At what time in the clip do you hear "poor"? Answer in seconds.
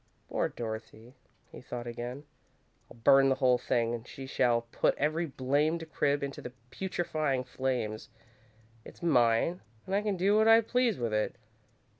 0.29-0.49